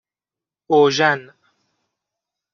[0.69, 1.19] اوژن